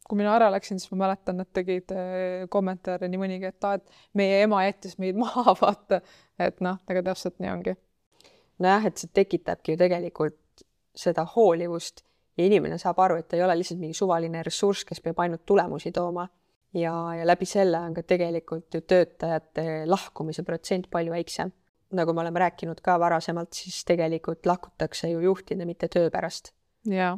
[0.09, 3.77] kui mina ära läksin, siis ma mäletan, nad tegid äh, kommentaare nii mõnigi, et aa,
[3.77, 6.01] et meie ema jättis meid maha, vaata.
[6.41, 7.75] et noh, ega täpselt nii ongi.
[8.59, 10.65] nojah, et see tekitabki ju tegelikult
[10.97, 12.03] seda hoolivust
[12.37, 15.45] ja inimene saab aru, et ta ei ole lihtsalt mingi suvaline ressurss, kes peab ainult
[15.45, 16.27] tulemusi tooma.
[16.73, 21.53] ja, ja läbi selle on ka tegelikult ju töötajate lahkumise protsent palju väiksem
[21.95, 26.53] nagu me oleme rääkinud ka varasemalt, siis tegelikult lahkutakse ju juhtide, mitte töö pärast.
[26.85, 27.17] jaa.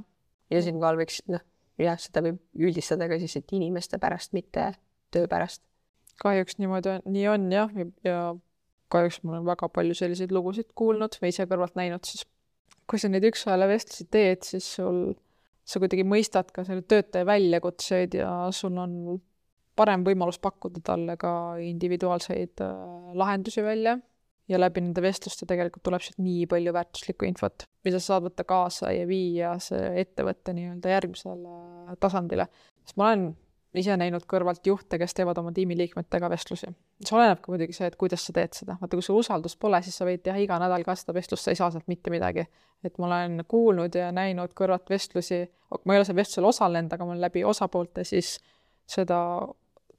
[0.51, 1.43] ja siinkohal võiks, noh,
[1.81, 4.71] jah, seda võib üldistada ka siis, et inimeste pärast, mitte
[5.11, 5.63] töö pärast.
[6.21, 7.73] kahjuks niimoodi on, nii on jah,
[8.05, 8.19] ja
[8.91, 12.25] kahjuks ma olen väga palju selliseid lugusid kuulnud või ise kõrvalt näinud, siis
[12.89, 15.13] kui sa neid üks-ühele vestlusi teed, siis sul,
[15.67, 19.19] sa kuidagi mõistad ka selle töötaja väljakutseid ja sul on
[19.79, 21.31] parem võimalus pakkuda talle ka
[21.63, 22.71] individuaalseid äh,
[23.17, 23.97] lahendusi välja
[24.51, 28.45] ja läbi nende vestluste tegelikult tuleb sealt nii palju väärtuslikku infot, mida sa saad võtta
[28.47, 32.47] kaasa ja viia see ettevõtte nii-öelda järgmisele tasandile.
[32.83, 33.31] sest ma olen
[33.79, 36.67] ise näinud kõrvalt juhte, kes teevad oma tiimiliikmetega vestlusi.
[37.05, 38.75] see oleneb ka muidugi see, et kuidas sa teed seda.
[38.81, 41.53] vaata, kui sul usaldust pole, siis sa võid teha iga nädal ka seda vestlust, sa
[41.53, 42.45] ei saa sealt mitte midagi.
[42.83, 45.45] et ma olen kuulnud ja näinud kõrvalt vestlusi,
[45.85, 48.39] ma ei ole seal vestlusel osalenud, aga ma olen läbi osapoolte siis
[48.89, 49.21] seda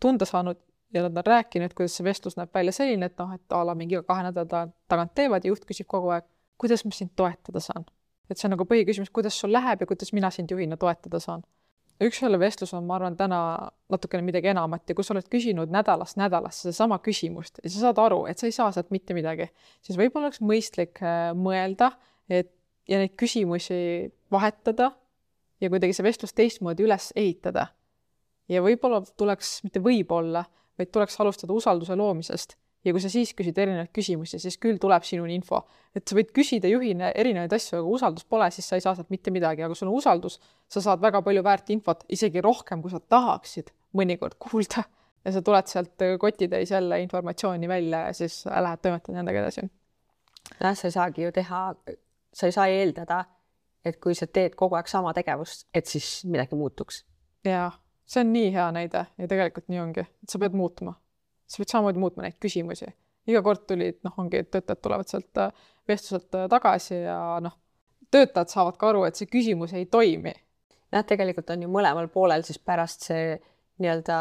[0.02, 0.58] tunda saanud
[0.92, 3.74] ja nad on rääkinud, kuidas see vestlus näeb välja selline, et noh, et a la
[3.78, 6.26] mingi kahe nädala tagant teevad ja juht küsib kogu aeg,
[6.60, 7.86] kuidas ma sind toetada saan.
[8.30, 11.42] et see on nagu põhiküsimus, kuidas sul läheb ja kuidas mina sind juhina toetada saan.
[12.02, 13.40] üks-ühele vestlus on, ma arvan, täna
[13.92, 18.00] natukene midagi enamat ja kui sa oled küsinud nädalast nädalasse sedasama küsimust ja sa saad
[18.02, 19.48] aru, et sa ei saa sealt mitte midagi,
[19.84, 21.92] siis võib-olla oleks mõistlik äh, mõelda,
[22.28, 22.50] et
[22.88, 24.90] ja neid küsimusi vahetada
[25.62, 27.68] ja kuidagi see vestlus teistmoodi üles ehitada.
[28.48, 30.44] ja võib-olla tuleks, mitte võib-olla
[30.78, 32.56] vaid tuleks alustada usalduse loomisest.
[32.84, 35.60] ja kui sa siis küsid erinevaid küsimusi, siis küll tuleb sinuni info.
[35.94, 39.10] et sa võid küsida juhina erinevaid asju, aga usaldust pole, siis sa ei saa sealt
[39.10, 42.82] mitte midagi, aga kui sul on usaldus, sa saad väga palju väärt infot, isegi rohkem,
[42.82, 44.84] kui sa tahaksid mõnikord kuulda.
[45.24, 49.68] ja sa tuled sealt kotitäis jälle informatsiooni välja ja siis lähed toimetad nendega edasi.
[50.60, 51.62] jah, sa ei saagi ju teha,
[52.32, 53.24] sa ei saa eeldada,
[53.84, 57.04] et kui sa teed kogu aeg sama tegevust, et siis midagi muutuks.
[57.44, 60.94] jah see on nii hea näide ja tegelikult nii ongi, et sa pead muutma.
[61.46, 62.88] sa pead samamoodi muutma neid küsimusi.
[63.26, 65.52] iga kord tulid, noh, ongi, töötajad tulevad sealt äh,
[65.88, 67.54] vestluselt äh, tagasi ja noh,
[68.10, 70.34] töötajad saavad ka aru, et see küsimus ei toimi.
[70.92, 73.38] jah, tegelikult on ju mõlemal poolel siis pärast see
[73.82, 74.18] nii-öelda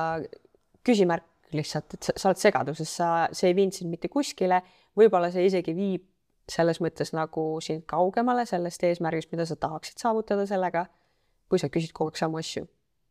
[0.85, 4.61] küsimärk lihtsalt, et sa, sa oled segaduses, sa, see ei viinud sind mitte kuskile,
[4.97, 6.07] võib-olla see isegi viib
[6.51, 10.85] selles mõttes nagu sind kaugemale sellest eesmärgist, mida sa tahaksid saavutada sellega,
[11.51, 12.65] kui sa küsid kogu aeg samu asju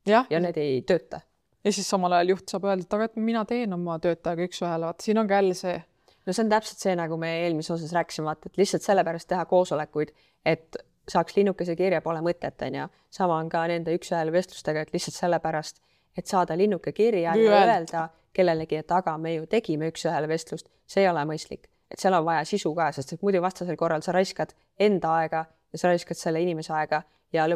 [0.06, 1.20] ja, ja need ei tööta.
[1.64, 4.90] ja siis samal ajal juht saab öelda, et aga et mina teen oma töötajaga üks-ühele,
[4.90, 5.80] vaata siin on ka jälle see.
[6.26, 9.44] no see on täpselt see, nagu me eelmises osas rääkisime, vaata, et lihtsalt sellepärast teha
[9.50, 12.86] koosolekuid, et saaks linnukese kirja, pole mõtet, on ju.
[13.10, 15.82] sama on ka nende üks-ühele vestlustega, et lihtsalt sellepärast,
[16.16, 21.04] et saada linnuke kirja ja öelda kellelegi, et aga me ju tegime üks-ühele vestlust, see
[21.04, 21.68] ei ole mõistlik.
[21.90, 25.44] et seal on vaja sisu ka, sest et muidu vastasel korral sa raiskad enda aega
[25.72, 27.48] ja sa raiskad selle inimese aega ja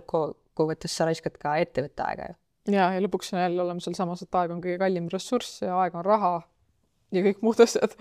[0.55, 2.35] lõppkokkuvõttes sa raiskad ka ettevõtte aega ju.
[2.75, 5.95] ja, ja lõpuks on jälle oleme sealsamas, et aeg on kõige kallim ressurss ja aeg
[5.95, 6.43] on raha
[7.13, 7.95] ja kõik muud asjad.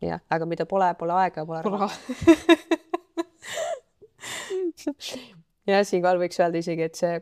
[0.00, 1.90] jah, aga mida pole, pole aega, pole raha, raha.
[5.66, 7.20] ja siinkohal võiks öelda isegi, et see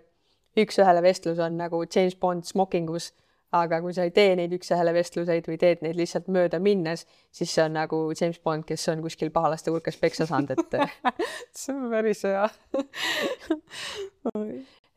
[0.60, 3.12] üks-ühele vestlus on nagu James Bond smokingus
[3.52, 7.50] aga kui sa ei tee neid üks-ühele vestluseid või teed neid lihtsalt mööda minnes, siis
[7.54, 10.76] see on nagu James Bond, kes on kuskil pahalaste hulkas peksa saanud, et
[11.58, 12.46] see on päris hea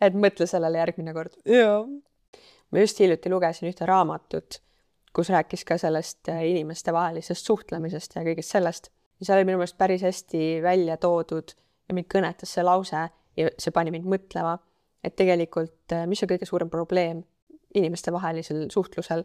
[0.07, 1.37] et mõtle sellele järgmine kord.
[2.71, 4.59] ma just hiljuti lugesin ühte raamatut,
[5.13, 8.91] kus rääkis ka sellest äh, inimestevahelisest suhtlemisest ja kõigest sellest.
[9.21, 11.55] seal oli minu meelest päris hästi välja toodud
[11.89, 14.57] ja mind kõnetas see lause ja see pani mind mõtlema,
[15.03, 17.23] et tegelikult, äh, mis on kõige suurem probleem
[17.73, 19.23] inimestevahelisel suhtlusel.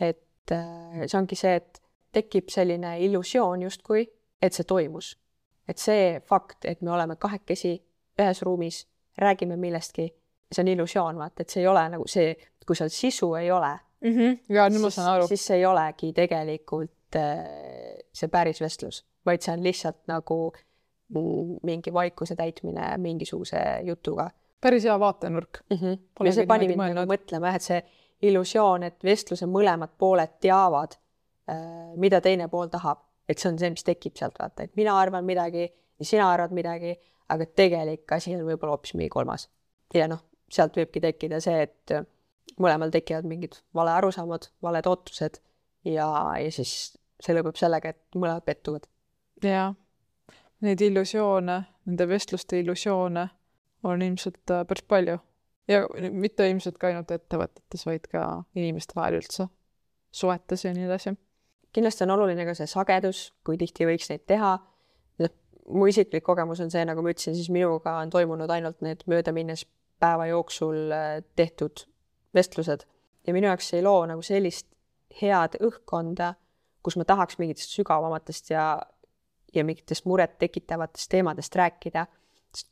[0.00, 1.80] et äh, see ongi see, et
[2.12, 4.06] tekib selline illusioon justkui,
[4.42, 5.18] et see toimus.
[5.68, 7.74] et see fakt, et me oleme kahekesi
[8.20, 8.86] ühes ruumis,
[9.18, 10.10] räägime millestki,
[10.52, 12.34] see on illusioon, vaata, et see ei ole nagu see,
[12.66, 13.72] kui seal sisu ei ole
[14.04, 14.10] mm.
[14.10, 14.54] -hmm.
[14.54, 15.26] ja nüüd ma saan aru.
[15.26, 17.44] siis see ei olegi tegelikult äh,
[18.12, 20.52] see päris vestlus, vaid see on lihtsalt nagu
[21.62, 24.30] mingi vaikuse täitmine mingisuguse jutuga
[24.64, 25.76] päris hea vaatenurk mm.
[25.76, 26.26] -hmm.
[26.26, 27.80] ja see pani mind nagu mõtlema jah, et see
[28.28, 30.96] illusioon, et vestluse mõlemad pooled teavad
[31.50, 31.56] äh,,
[32.00, 35.24] mida teine pool tahab, et see on see, mis tekib sealt vaata, et mina arvan
[35.24, 36.94] midagi ja sina arvad midagi,
[37.28, 39.48] aga tegelik asi on võib-olla hoopis mingi kolmas.
[39.94, 41.96] ja noh, sealt võibki tekkida see, et
[42.60, 45.40] mõlemal tekivad mingid valearusaamad, valed ootused
[45.84, 46.08] ja,
[46.40, 48.88] ja siis see lõpeb sellega, et mõlemad pettuvad.
[49.44, 49.72] jaa,
[50.64, 53.28] neid illusioone, nende vestluste illusioone
[53.84, 55.18] on ilmselt äh, päris palju.
[55.68, 59.48] ja mitte ilmselt ka ainult ettevõtetes, vaid ka inimeste vahel üldse,
[60.12, 61.14] suhetes ja nii edasi.
[61.72, 64.56] kindlasti on oluline ka see sagedus, kui tihti võiks neid teha.
[65.22, 65.36] noh,
[65.68, 69.66] mu isiklik kogemus on see, nagu ma ütlesin, siis minuga on toimunud ainult need möödaminnes
[70.00, 71.86] päeva jooksul äh, tehtud
[72.34, 72.84] vestlused
[73.26, 74.68] ja minu jaoks ei loo nagu sellist
[75.20, 76.34] head õhkkonda,
[76.84, 78.66] kus ma tahaks mingitest sügavamatest ja,
[79.54, 82.06] ja mingitest muret tekitavatest teemadest rääkida,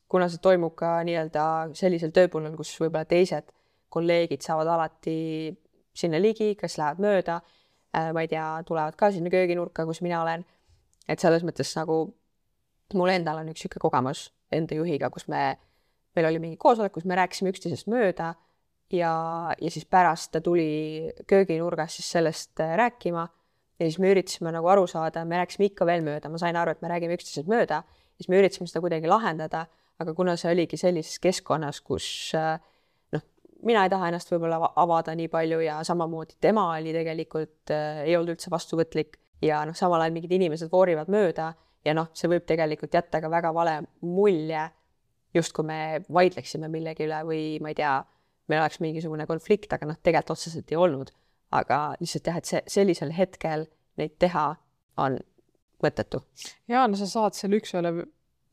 [0.09, 1.45] kuna see toimub ka nii-öelda
[1.79, 3.51] sellisel tööpõllul, kus võib-olla teised
[3.92, 5.16] kolleegid saavad alati
[5.95, 7.40] sinna ligi, kes lähevad mööda,
[7.92, 10.45] ma ei tea, tulevad ka sinna kööginurka, kus mina olen,
[11.09, 12.05] et selles mõttes nagu
[12.97, 15.42] mul endal on üks niisugune kogemus enda juhiga, kus me,
[16.16, 18.33] meil oli mingi koosolek, kus me rääkisime üksteisest mööda
[18.92, 19.12] ja,
[19.57, 23.25] ja siis pärast ta tuli kööginurgas siis sellest äh, rääkima
[23.79, 26.75] ja siis me üritasime nagu aru saada, me rääkisime ikka veel mööda, ma sain aru,
[26.75, 27.83] et me räägime üksteisest mööda,
[28.23, 29.67] siis me üritasime seda kuidagi lahendada,
[30.03, 32.07] aga kuna see oligi sellises keskkonnas, kus
[32.39, 32.55] äh,
[33.15, 33.25] noh,
[33.67, 38.17] mina ei taha ennast võib-olla avada nii palju ja samamoodi tema oli tegelikult äh,, ei
[38.17, 41.53] olnud üldse vastuvõtlik ja noh, samal ajal mingid inimesed voorivad mööda
[41.85, 44.69] ja noh, see võib tegelikult jätta ka väga vale mulje,
[45.35, 45.81] justkui me
[46.13, 47.97] vaidleksime millegi üle või ma ei tea
[48.51, 51.13] meil oleks mingisugune konflikt, aga noh, tegelikult otseselt ei olnud.
[51.53, 53.67] aga lihtsalt jah, et see sellisel hetkel
[54.01, 54.55] neid teha
[55.05, 55.19] on
[55.85, 56.23] mõttetu.
[56.68, 58.07] ja no sa saad selle üks-ühele,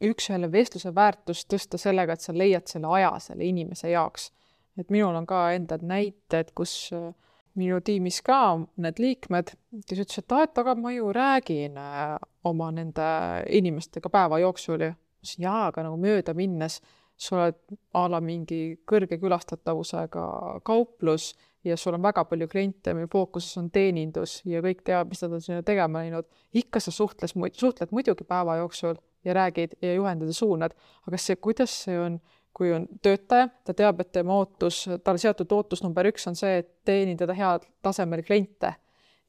[0.06, 4.32] üks-ühele vestluse väärtust tõsta sellega, et sa leiad selle aja selle inimese jaoks.
[4.80, 7.12] et minul on ka endad näited, kus äh,
[7.60, 9.52] minu tiimis ka need liikmed,
[9.86, 13.10] kes ütlesid, et aa, et aga ma ju räägin äh, oma nende
[13.50, 16.80] inimestega päeva jooksul ja ütlesin jaa, aga nagu mööda minnes
[17.20, 17.58] sa oled
[18.00, 20.26] a la mingi kõrge külastatavusega
[20.64, 25.22] kauplus ja sul on väga palju kliente, mille fookuses on teenindus ja kõik teavad, mis
[25.26, 26.28] nad on sinna tegema läinud.
[26.54, 30.76] ikka sa suhtles, suhtled muidugi päeva jooksul ja räägid ja juhendad ja suunad,
[31.08, 32.20] aga see, kuidas see on,
[32.54, 36.62] kui on töötaja, ta teab, et tema ootus, talle seatud ootus number üks on see,
[36.64, 38.74] et teenindada head tasemel kliente.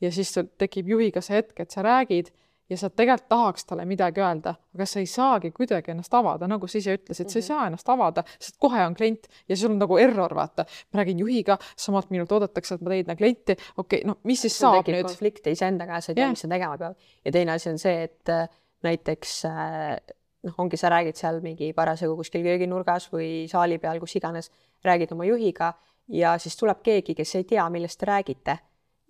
[0.00, 2.30] ja siis tekib juhiga see hetk, et sa räägid
[2.70, 6.68] ja sa tegelikult tahaks talle midagi öelda, aga sa ei saagi kuidagi ennast avada, nagu
[6.70, 7.48] sa ise ütlesid, sa ei mhm.
[7.48, 10.66] saa ennast avada, sest kohe on klient ja sul on nagu error, vaata.
[10.92, 14.59] ma räägin juhiga, samalt minult oodatakse, et ma teenindan klienti, okei okay,, no mis siis
[14.62, 15.09] saab nüüd?
[15.09, 17.12] konflikt iseendaga, sa ei tea yeah., mis sa tegema pead.
[17.24, 18.46] ja teine asi on see, et äh,
[18.87, 19.98] näiteks äh,
[20.46, 24.50] noh, ongi, sa räägid seal mingi parasjagu kuskil kööginurgas või saali peal, kus iganes,
[24.87, 25.74] räägid oma juhiga
[26.09, 28.56] ja siis tuleb keegi, kes ei tea, millest te räägite,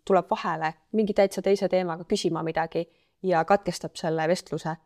[0.06, 2.86] tuleb vahele mingi täitsa teise teemaga küsima midagi
[3.22, 4.76] ja katkestab selle vestluse.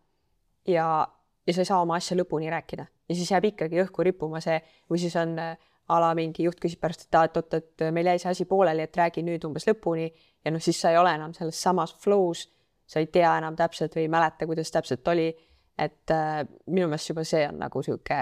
[0.69, 1.09] Ja,
[1.47, 2.87] ja sa ei saa oma asja lõpuni rääkida.
[3.09, 4.57] Ja siis jääb ikkagi õhku rippuma see
[4.91, 5.57] või siis on äh,
[5.89, 8.97] a la mingi juht küsib pärast, et oot, et meil jäi see asi pooleli, et
[8.97, 10.09] räägi nüüd umbes lõpuni.
[10.45, 12.47] Ja noh, siis sa ei ole enam selles samas flow's,
[12.87, 15.35] sa ei tea enam täpselt või ei mäleta, kuidas täpselt oli.
[15.79, 18.19] et äh, minu meelest juba see on nagu sihuke,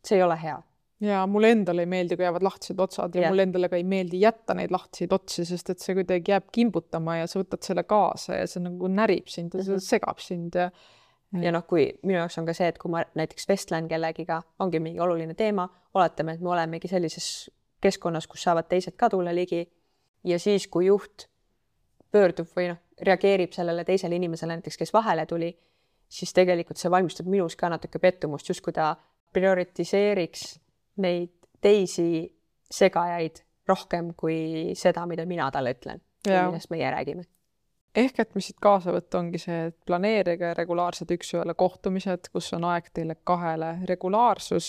[0.00, 0.56] see ei ole hea
[1.00, 3.86] ja mulle endale ei meeldi, kui jäävad lahtised otsad ja, ja mulle endale ka ei
[3.86, 7.84] meeldi jätta neid lahtiseid otsi, sest et see kuidagi jääb kimbutama ja sa võtad selle
[7.88, 9.84] kaasa ja see nagu närib sind ja mm -hmm.
[9.84, 10.70] segab sind ja
[11.42, 14.80] ja noh, kui minu jaoks on ka see, et kui ma näiteks vestlen kellegiga, ongi
[14.80, 19.66] mingi oluline teema, oletame, et me olemegi sellises keskkonnas, kus saavad teised ka tulla ligi
[20.24, 21.28] ja siis, kui juht
[22.10, 25.52] pöördub või noh, reageerib sellele teisele inimesele näiteks, kes vahele tuli,
[26.08, 28.94] siis tegelikult see valmistab minus ka natuke pettumust, justkui ta
[29.32, 30.58] prioritiseeriks
[31.02, 32.28] neid teisi
[32.70, 37.24] segajaid rohkem kui seda, mida mina talle ütlen ja millest meie räägime.
[37.94, 42.66] ehk et mis siit kaasa võtta, ongi see, et planeerige regulaarsed üks-ühele kohtumised, kus on
[42.68, 44.68] aeg teile kahele, regulaarsus,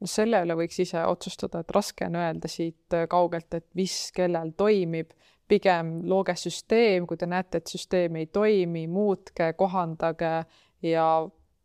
[0.00, 4.54] no selle üle võiks ise otsustada, et raske on öelda siit kaugelt, et mis kellel
[4.56, 5.12] toimib,
[5.48, 10.36] pigem looge süsteem, kui te näete, et süsteem ei toimi, muutke, kohandage
[10.82, 11.08] ja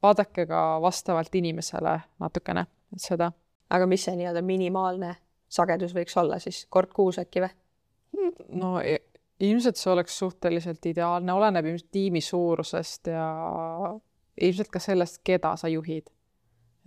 [0.03, 2.65] vaadake ka vastavalt inimesele natukene
[2.97, 3.31] seda
[3.69, 5.15] aga mis see nii-öelda minimaalne
[5.49, 7.53] sagedus võiks olla siis, kord kuus äkki või?
[8.59, 8.75] no
[9.39, 13.25] ilmselt see oleks suhteliselt ideaalne, oleneb ilmselt tiimi suurusest ja
[14.41, 16.09] ilmselt ka sellest, keda sa juhid.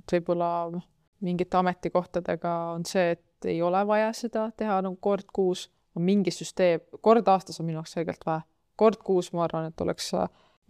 [0.03, 0.87] et võib-olla noh,
[1.23, 6.33] mingite ametikohtadega on see, et ei ole vaja seda teha nagu kord kuus, on mingi
[6.35, 8.43] süsteem, kord aastas on minu jaoks selgelt vähe.
[8.77, 10.13] kord kuus, ma arvan, et oleks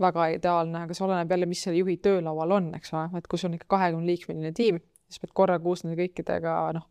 [0.01, 3.39] väga ideaalne, aga see oleneb jälle, mis selle juhi töölaual on, eks ole, et kui
[3.39, 4.81] sul on ikka kahekümne liikmeline tiim
[5.13, 6.89] siis pead korra kuus nende kõikidega noh,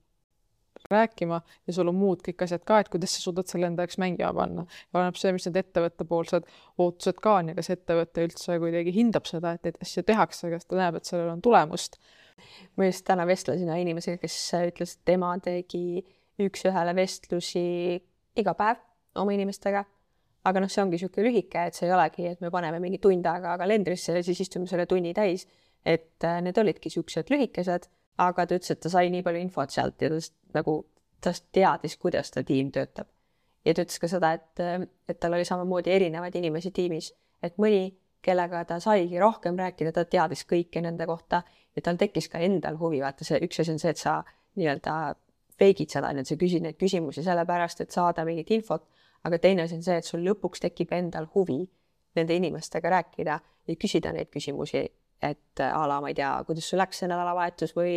[0.89, 3.99] rääkima ja sul on muud kõik asjad ka, et kuidas sa suudad selle enda jaoks
[4.01, 4.65] mängima panna.
[4.93, 6.47] oleneb see, mis need ettevõttepoolsed
[6.81, 10.67] ootused ka on ja kas ettevõte üldse kuidagi hindab seda, et neid asju tehakse, kas
[10.67, 11.99] ta näeb, et sellel on tulemust.
[12.77, 14.37] ma just täna vestlesin ühe inimesega, kes
[14.71, 16.01] ütles, et tema tegi
[16.41, 17.65] üks-ühele vestlusi
[18.41, 18.81] iga päev
[19.21, 19.85] oma inimestega.
[20.43, 23.25] aga noh, see ongi niisugune lühike, et see ei olegi, et me paneme mingi tund
[23.29, 25.47] aega kalendrisse ja siis istume selle tunni täis.
[25.85, 29.71] et äh, need olidki niisugused lühikesed aga ta ütles, et ta sai nii palju infot
[29.71, 30.19] sealt ja ta
[30.59, 30.75] nagu,
[31.21, 33.07] ta teadis, kuidas ta tiim töötab.
[33.65, 37.11] ja ta ütles ka seda, et, et tal oli samamoodi erinevaid inimesi tiimis,
[37.43, 41.41] et mõni, kellega ta saigi rohkem rääkida, ta teadis kõike nende kohta
[41.75, 44.19] ja tal tekkis ka endal huvi, vaata see üks asi on see, et sa
[44.59, 44.95] nii-öelda
[45.61, 48.85] feigid seda, onju, et sa küsid neid küsimusi sellepärast, et saada mingit infot,
[49.25, 51.61] aga teine asi on see, et sul lõpuks tekib endal huvi
[52.17, 54.83] nende inimestega rääkida ja küsida neid küsimusi,
[55.21, 57.95] et a la ma ei tea, kuidas sul läks see nädalavahetus või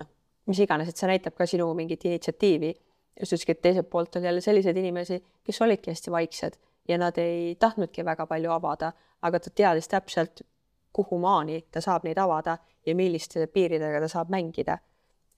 [0.00, 0.08] noh,
[0.50, 2.74] mis iganes, et see näitab ka sinu mingit initsiatiivi.
[3.20, 7.18] just ütleski, et teiselt poolt on jälle selliseid inimesi, kes olidki hästi vaiksed ja nad
[7.18, 10.42] ei tahtnudki väga palju avada, aga ta teadis täpselt,
[10.92, 14.78] kuhu maani ta saab neid avada ja milliste piiridega ta saab mängida.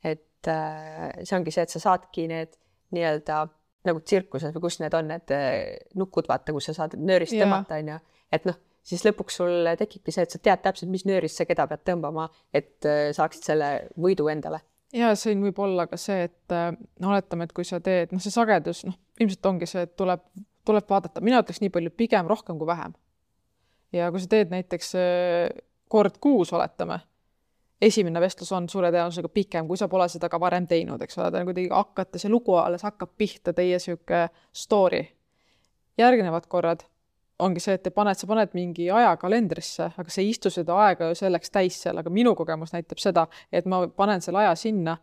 [0.04, 2.54] et äh, see ongi see, et sa saadki need
[2.96, 3.42] nii-öelda
[3.84, 7.76] nagu tsirkuses või kus need on, need äh, nukud, vaata, kus sa saad nöörist tõmmata,
[7.80, 7.98] onju.
[8.32, 11.66] et noh, siis lõpuks sul tekibki see, et sa tead täpselt, mis nöörist sa keda
[11.70, 14.62] pead tõmbama, et äh, saaksid selle võidu endale.
[14.96, 18.22] ja siin võib olla ka see, et äh, no oletame, et kui sa teed, noh,
[18.22, 20.24] see sagedus, noh, ilmselt ongi see, et tuleb,
[20.66, 22.96] tuleb vaadata, mina ütleks nii palju, pigem rohkem kui vähem.
[23.92, 25.46] ja kui sa teed näiteks äh,
[25.90, 27.00] kord kuus, oletame,
[27.82, 31.30] esimene vestlus on suure tõenäosusega pikem, kui sa pole seda ka varem teinud, eks ole,
[31.32, 35.04] te kuidagi hakkate, see lugu alles hakkab pihta, teie sihuke story.
[36.00, 36.86] järgnevad korrad
[37.40, 40.76] ongi see, et te paned, sa paned mingi aja kalendrisse, aga sa ei istu seda
[40.86, 44.56] aega ju selleks täis seal, aga minu kogemus näitab seda, et ma panen selle aja
[44.58, 44.98] sinna.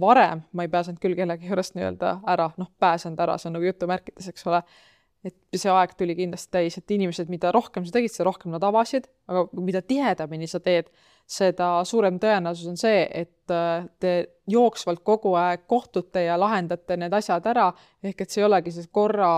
[0.00, 3.68] varem ma ei pääsenud küll kellegi juurest nii-öelda ära, noh, pääsenud ära, see on nagu
[3.68, 4.62] jutumärkides, eks ole.
[5.24, 8.64] et see aeg tuli kindlasti täis, et inimesed, mida rohkem sa tegid, seda rohkem nad
[8.66, 10.90] avasid, aga mida tihedamini sa teed,
[11.24, 14.12] seda suurem tõenäosus on see, et äh, te
[14.50, 17.70] jooksvalt kogu aeg kohtute ja lahendate need asjad ära,
[18.02, 19.30] ehk et see ei olegi see korra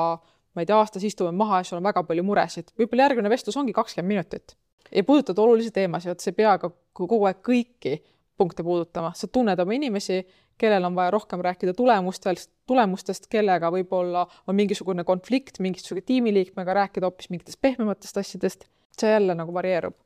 [0.57, 3.59] ma ei tea, aastas istume maha ja sul on väga palju muresid, võib-olla järgmine vestlus
[3.61, 4.57] ongi kakskümmend minutit.
[4.95, 7.99] Ja puudutad olulisi teemasid, et sa ei pea ka kogu aeg kõiki
[8.37, 10.21] punkte puudutama, sa tunned oma inimesi,
[10.61, 17.09] kellel on vaja rohkem rääkida tulemustest, tulemustest, kellega võib-olla on mingisugune konflikt mingisuguse tiimiliikmega, rääkida
[17.09, 19.97] hoopis mingitest pehmematest asjadest, see jälle nagu varieerub.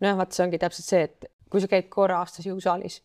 [0.00, 3.00] nojah, vaata, see ongi täpselt see, et kui sa käid korra aastas jõusaalis,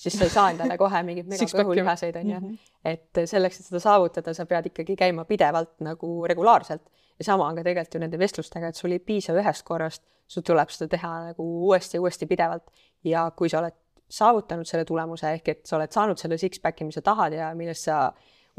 [0.00, 2.38] siis sa ei saa endale kohe mingeid megakõhulihaseid, onju.
[2.40, 2.54] Mhm.
[2.84, 6.88] et selleks, et seda saavutada, sa pead ikkagi käima pidevalt nagu regulaarselt
[7.20, 10.44] ja sama on ka tegelikult ju nende vestlustega, et sul ei piisa ühest korrast, sul
[10.46, 12.70] tuleb seda teha nagu uuesti ja uuesti pidevalt
[13.04, 13.76] ja kui sa oled
[14.10, 17.86] saavutanud selle tulemuse ehk et sa oled saanud selle six-pack'i, mis sa tahad ja millest
[17.86, 18.00] sa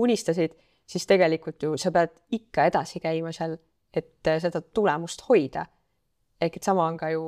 [0.02, 0.54] unistasid,
[0.88, 3.58] siis tegelikult ju sa pead ikka edasi käima seal,
[3.94, 5.66] et seda tulemust hoida.
[6.42, 7.24] ehk et sama on ka ju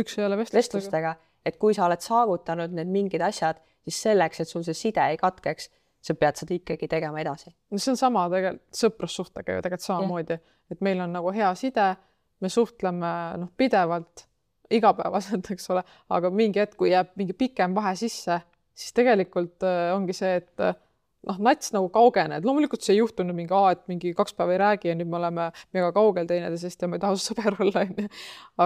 [0.00, 0.56] üks ei ole vestlustega.
[0.56, 5.02] vestlustega, et kui sa oled saavutanud need mingid asjad, siis selleks, et sul see side
[5.12, 5.70] ei katkeks,
[6.06, 7.50] sa pead seda ikkagi tegema edasi.
[7.70, 10.38] no see on sama tegelikult sõprussuhtega ju tegelikult samamoodi,
[10.70, 11.86] et meil on nagu hea side,
[12.42, 14.26] me suhtleme noh, pidevalt,
[14.76, 15.82] igapäevaselt, eks ole,
[16.14, 18.40] aga mingi hetk, kui jääb mingi pikem vahe sisse,
[18.76, 20.74] siis tegelikult äh, ongi see, et äh,
[21.26, 24.92] noh, nats nagu kaugened, loomulikult see ei juhtunud mingi, et mingi kaks päeva ei räägi
[24.92, 28.08] ja nüüd me oleme mega kaugel teineteisest ja ma ei taha su sõber olla, onju.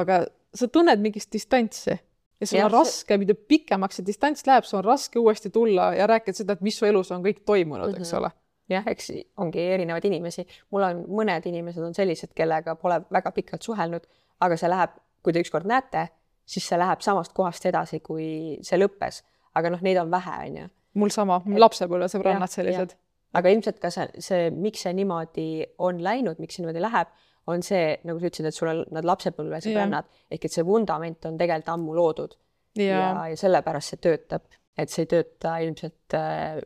[0.00, 0.22] aga
[0.56, 1.96] sa tunned mingit distantsi
[2.40, 6.07] ja sul on raske, mida pikemaks see distants läheb, sul on raske uuesti tulla ja
[6.07, 8.18] rääkida seda, et mis su elus on kõik toimunud, eks Mhm.
[8.22, 8.31] ole.
[8.70, 13.62] jah, eks ongi erinevaid inimesi, mul on mõned inimesed on sellised, kellega pole väga pikalt
[13.62, 14.07] suhelnud,
[14.40, 14.90] aga see läheb,
[15.22, 16.09] kui te ükskord näete,
[16.46, 19.22] siis see läheb samast kohast edasi, kui see lõppes.
[19.55, 20.68] aga noh, neid on vähe, onju.
[20.94, 22.94] mul sama, lapsepõlvesõbrannad sellised.
[23.35, 27.09] aga ilmselt ka see, see, miks see niimoodi on läinud, miks see niimoodi läheb,
[27.50, 31.38] on see, nagu sa ütlesid, et sul on need lapsepõlvesõbrannad ehk et see vundament on
[31.40, 32.36] tegelikult ammu loodud
[32.78, 34.46] ja, ja, ja, sellepärast see töötab,
[34.78, 36.60] et see ei tööta ilmselt äh,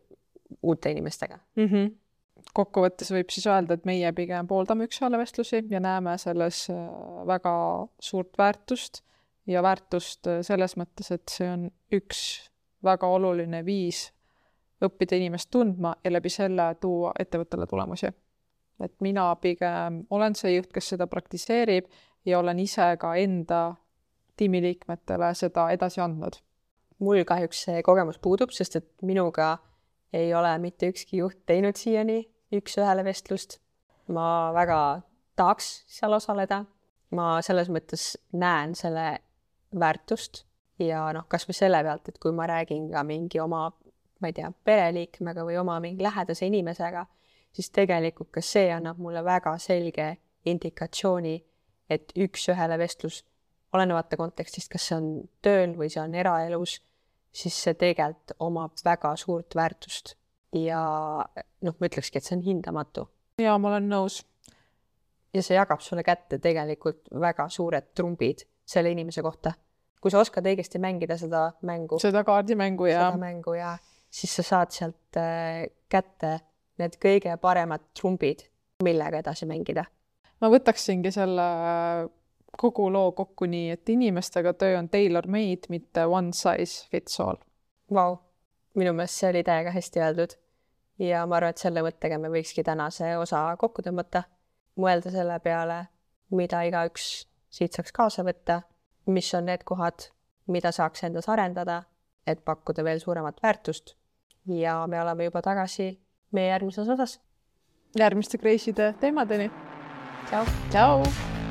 [0.62, 1.38] uute inimestega.
[1.56, 1.92] mm -hmm.
[2.52, 6.76] kokkuvõttes võib siis öelda, et meie pigem pooldame üks-ühele vestlusi ja näeme selles äh,
[7.26, 7.54] väga
[8.00, 9.02] suurt väärtust
[9.46, 12.50] ja väärtust äh, selles mõttes, et see on üks
[12.84, 14.10] väga oluline viis
[14.84, 18.10] õppida inimest tundma ja läbi selle tuua ettevõttele tulemusi.
[18.80, 21.86] Et mina pigem olen see juht, kes seda praktiseerib
[22.26, 23.74] ja olen ise ka enda
[24.36, 26.40] tiimiliikmetele seda edasi andnud.
[26.98, 29.58] mul kahjuks see kogemus puudub, sest et minuga
[30.12, 32.22] ei ole mitte ükski juht teinud siiani
[32.54, 33.58] üks-ühele vestlust.
[34.08, 35.02] ma väga
[35.36, 36.64] tahaks seal osaleda.
[37.10, 39.18] ma selles mõttes näen selle
[39.74, 40.44] väärtust
[40.78, 43.68] ja noh, kasvõi selle pealt, et kui ma räägin ka mingi oma,
[44.20, 47.04] ma ei tea, pereliikmega või oma mingi lähedase inimesega,
[47.54, 50.08] siis tegelikult ka see annab mulle väga selge
[50.44, 51.36] indikatsiooni,
[51.90, 53.22] et üks-ühele vestlus
[53.74, 55.08] olenemata kontekstist, kas see on
[55.42, 56.78] tööl või see on eraelus,
[57.34, 60.16] siis see tegelikult omab väga suurt väärtust.
[60.54, 60.80] ja
[61.66, 63.08] noh, ma ütlekski, et see on hindamatu
[63.42, 64.22] ja ma olen nõus.
[65.34, 69.54] ja see jagab sulle kätte tegelikult väga suured trumbid selle inimese kohta.
[70.00, 73.76] kui sa oskad õigesti mängida seda mängu, seda kaardimängu ja seda mängu ja
[74.10, 76.38] siis sa saad sealt äh, kätte
[76.78, 78.46] need kõige paremad trumbid,
[78.82, 79.84] millega edasi mängida.
[80.40, 81.44] ma võtaksingi selle
[82.58, 87.38] kogu loo kokku nii, et inimestega töö on tailor-made, mitte one size fits all.
[87.94, 88.16] Vau,
[88.78, 90.36] minu meelest see oli täiega hästi öeldud.
[90.98, 94.24] ja ma arvan, et selle mõttega me võikski tänase osa kokku tõmmata.
[94.76, 95.86] mõelda selle peale,
[96.30, 98.62] mida igaüks siit saaks kaasa võtta,
[99.06, 100.10] mis on need kohad,
[100.46, 101.82] mida saaks endas arendada,
[102.26, 103.96] et pakkuda veel suuremat väärtust.
[104.46, 106.03] ja me oleme juba tagasi
[106.34, 107.20] meie järgmises osas.
[107.98, 109.50] järgmiste Kreiside teemadeni.
[110.26, 110.44] tšau.
[110.70, 111.43] tšau.